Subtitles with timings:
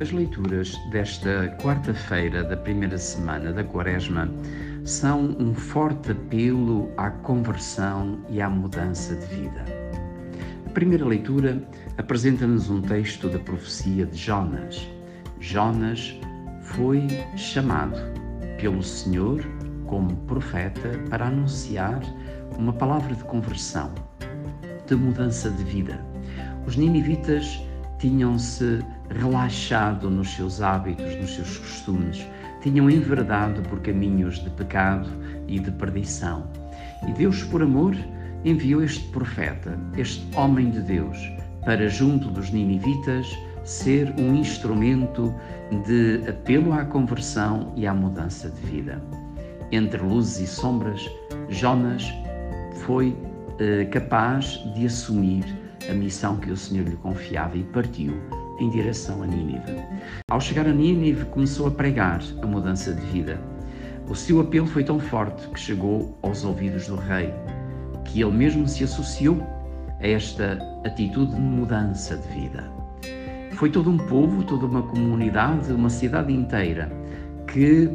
[0.00, 4.30] As leituras desta quarta-feira da primeira semana da Quaresma
[4.82, 9.62] são um forte apelo à conversão e à mudança de vida.
[10.66, 11.62] A primeira leitura
[11.98, 14.88] apresenta-nos um texto da profecia de Jonas.
[15.38, 16.18] Jonas
[16.62, 17.98] foi chamado
[18.58, 19.44] pelo Senhor
[19.84, 22.00] como profeta para anunciar
[22.56, 23.92] uma palavra de conversão,
[24.86, 26.02] de mudança de vida.
[26.66, 27.62] Os ninivitas
[27.98, 32.26] tinham-se relaxado nos seus hábitos, nos seus costumes,
[32.62, 35.08] tinham enverdado por caminhos de pecado
[35.48, 36.46] e de perdição.
[37.08, 37.96] E Deus, por amor,
[38.44, 41.18] enviou este profeta, este homem de Deus,
[41.64, 43.26] para junto dos ninivitas
[43.64, 45.34] ser um instrumento
[45.86, 49.02] de apelo à conversão e à mudança de vida.
[49.72, 51.08] Entre luzes e sombras,
[51.48, 52.12] Jonas
[52.84, 53.16] foi
[53.58, 55.44] eh, capaz de assumir
[55.88, 58.14] a missão que o Senhor lhe confiava e partiu
[58.60, 59.82] em direção a Nínive.
[60.30, 63.40] Ao chegar a Nínive, começou a pregar a mudança de vida.
[64.08, 67.32] O seu apelo foi tão forte que chegou aos ouvidos do rei,
[68.04, 69.40] que ele mesmo se associou
[70.00, 72.70] a esta atitude de mudança de vida.
[73.52, 76.90] Foi todo um povo, toda uma comunidade, uma cidade inteira
[77.46, 77.90] que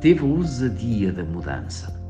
[0.00, 2.00] teve a ousadia da mudança,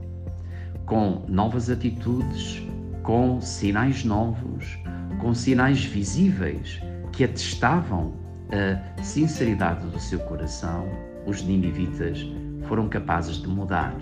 [0.84, 2.62] com novas atitudes,
[3.02, 4.78] com sinais novos,
[5.20, 6.80] com sinais visíveis
[7.16, 8.12] que atestavam
[8.52, 10.86] a sinceridade do seu coração,
[11.24, 12.24] os ninivitas
[12.68, 13.96] foram capazes de mudar.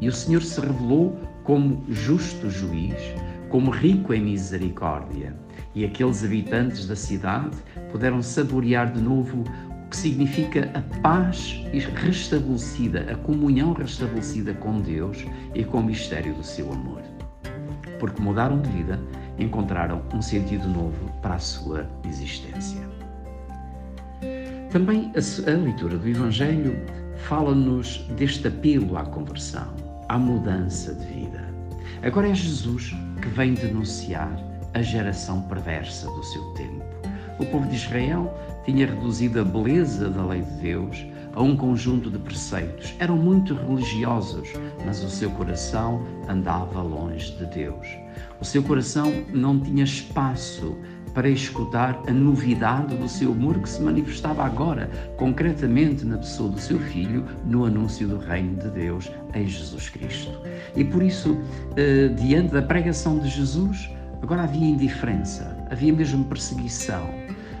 [0.00, 2.94] E o Senhor se revelou como justo juiz,
[3.50, 5.36] como rico em misericórdia.
[5.74, 7.54] E aqueles habitantes da cidade
[7.92, 9.44] puderam saborear de novo
[9.86, 11.62] o que significa a paz
[12.02, 17.02] restabelecida, a comunhão restabelecida com Deus e com o mistério do seu amor.
[18.00, 18.98] Porque mudaram de vida
[19.38, 22.80] encontraram um sentido novo para a sua existência.
[24.70, 26.76] Também a, a leitura do Evangelho
[27.28, 29.74] fala-nos deste apelo à conversão,
[30.08, 31.44] à mudança de vida.
[32.02, 34.36] Agora é Jesus que vem denunciar
[34.74, 37.03] a geração perversa do seu tempo.
[37.38, 38.32] O povo de Israel
[38.64, 42.94] tinha reduzido a beleza da lei de Deus a um conjunto de preceitos.
[42.98, 44.48] Eram muito religiosos,
[44.84, 47.86] mas o seu coração andava longe de Deus.
[48.40, 50.76] O seu coração não tinha espaço
[51.12, 56.60] para escutar a novidade do seu amor que se manifestava agora, concretamente na pessoa do
[56.60, 60.32] seu filho, no anúncio do reino de Deus em Jesus Cristo.
[60.76, 61.38] E por isso,
[61.76, 63.88] eh, diante da pregação de Jesus,
[64.24, 67.10] agora havia indiferença, havia mesmo perseguição,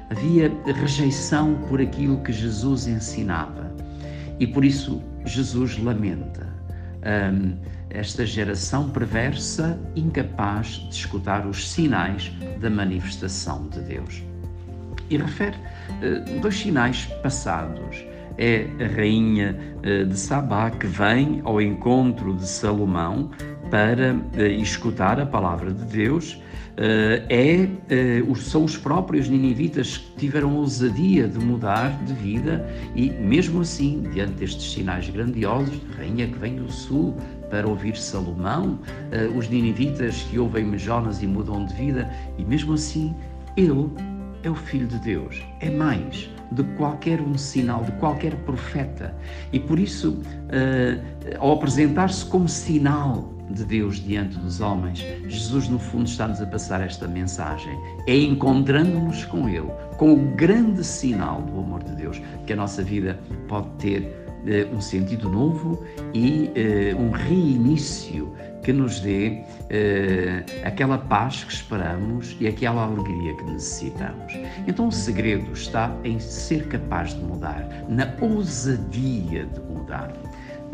[0.08, 3.70] havia rejeição por aquilo que Jesus ensinava.
[4.40, 6.48] E por isso, Jesus lamenta.
[7.04, 7.54] Um,
[7.90, 14.22] esta geração perversa, incapaz de escutar os sinais da manifestação de Deus.
[15.10, 18.02] E refere uh, dois sinais passados.
[18.38, 23.30] É a rainha uh, de Sabá que vem ao encontro de Salomão
[23.70, 26.40] para uh, escutar a palavra de Deus
[26.76, 27.68] é,
[28.36, 34.32] são os próprios ninivitas que tiveram ousadia de mudar de vida e, mesmo assim, diante
[34.32, 37.16] destes sinais grandiosos, rainha que vem do sul,
[37.48, 38.80] para ouvir Salomão,
[39.36, 43.14] os ninivitas que ouvem Jonas e mudam de vida, e mesmo assim,
[43.56, 43.88] ele
[44.42, 49.14] é o Filho de Deus, é mais de qualquer um sinal, de qualquer profeta.
[49.52, 55.78] E por isso, uh, ao apresentar-se como sinal de Deus diante dos homens, Jesus, no
[55.78, 57.78] fundo, está-nos a passar esta mensagem.
[58.06, 62.82] É encontrando-nos com Ele, com o grande sinal do amor de Deus, que a nossa
[62.82, 63.18] vida
[63.48, 64.23] pode ter
[64.72, 65.82] um sentido novo
[66.12, 66.50] e
[66.94, 68.32] uh, um reinício
[68.62, 74.32] que nos dê uh, aquela paz que esperamos e aquela alegria que necessitamos.
[74.66, 80.12] Então o segredo está em ser capaz de mudar, na ousadia de mudar.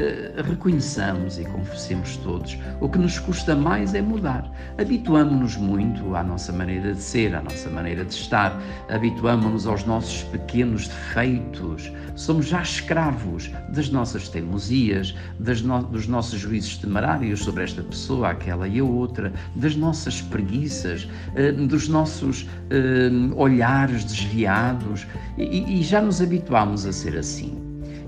[0.00, 4.50] Eh, reconheçamos e confessemos todos, o que nos custa mais é mudar.
[4.78, 8.58] Habituamos-nos muito à nossa maneira de ser, à nossa maneira de estar,
[8.88, 15.14] habituamos-nos aos nossos pequenos defeitos, somos já escravos das nossas teimosias,
[15.62, 15.82] no...
[15.82, 21.52] dos nossos juízos temerários sobre esta pessoa, aquela e a outra, das nossas preguiças, eh,
[21.52, 25.06] dos nossos eh, olhares desviados
[25.36, 27.60] e, e já nos habituamos a ser assim.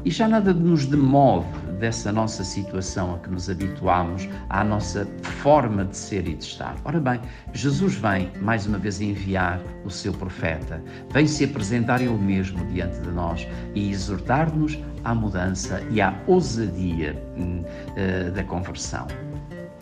[0.06, 5.04] E já nada nos demove dessa nossa situação a que nos habituamos, à nossa
[5.42, 6.76] forma de ser e de estar.
[6.84, 7.20] Ora bem,
[7.52, 10.80] Jesus vem mais uma vez enviar o seu profeta,
[11.10, 17.20] vem se apresentar ele mesmo diante de nós e exortar-nos à mudança e à ousadia
[17.36, 19.08] uh, da conversão.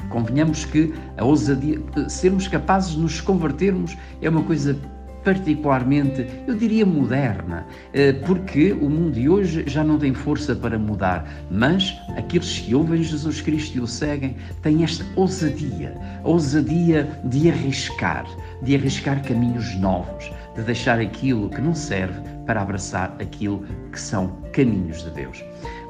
[0.08, 4.74] Convenhamos que a ousadia, sermos capazes de nos convertermos é uma coisa
[5.24, 10.78] particularmente, eu diria moderna, eh, porque o mundo de hoje já não tem força para
[10.78, 15.94] mudar, mas aqueles que ouvem Jesus Cristo e o seguem têm esta ousadia,
[16.24, 18.24] ousadia de arriscar,
[18.62, 24.28] de arriscar caminhos novos, de deixar aquilo que não serve para abraçar aquilo que são
[24.52, 25.44] caminhos de Deus.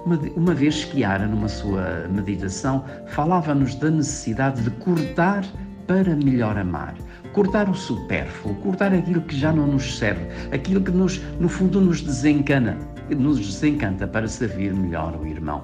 [0.04, 5.44] Uma, uma vez que Ara, numa sua meditação, falava-nos da necessidade de cortar
[5.86, 6.94] para melhor amar.
[7.32, 11.80] Cortar o supérfluo, cortar aquilo que já não nos serve, aquilo que nos, no fundo
[11.80, 12.76] nos desencana,
[13.08, 15.62] nos desencanta para servir melhor o irmão.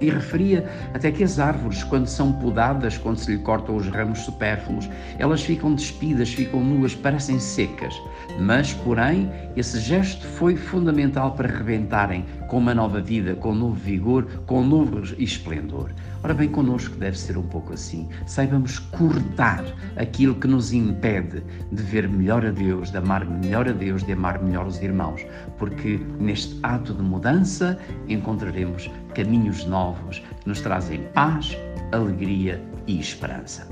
[0.00, 4.20] E referia até que as árvores, quando são podadas, quando se lhe cortam os ramos
[4.20, 4.88] supérfluos,
[5.18, 7.94] elas ficam despidas, ficam nuas, parecem secas.
[8.38, 13.74] Mas, porém, esse gesto foi fundamental para rebentarem com uma nova vida, com um novo
[13.74, 15.90] vigor, com um novo esplendor.
[16.22, 18.08] Ora bem, connosco deve ser um pouco assim.
[18.26, 19.64] Saibamos cortar
[19.96, 24.12] aquilo que nos impede de ver melhor a Deus, de amar melhor a Deus, de
[24.12, 25.20] amar melhor os irmãos,
[25.58, 31.56] porque neste ato de mudança encontraremos caminhos novos que nos trazem paz,
[31.92, 33.68] alegria e esperança.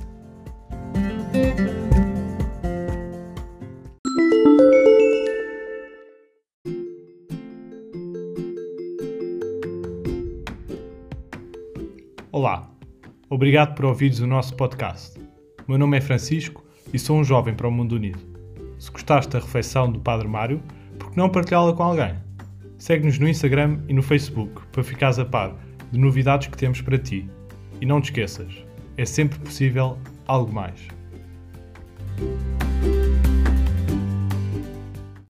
[12.33, 12.67] Olá,
[13.29, 15.21] obrigado por ouvires o nosso podcast.
[15.69, 18.21] Meu nome é Francisco e sou um jovem para o mundo unido.
[18.79, 20.63] Se gostaste da reflexão do Padre Mário,
[20.99, 22.15] por que não partilhá-la com alguém?
[22.79, 25.55] Segue-nos no Instagram e no Facebook para ficares a par
[25.93, 27.29] de novidades que temos para ti.
[27.83, 28.65] E não te esqueças,
[28.97, 30.89] é sempre possível algo mais.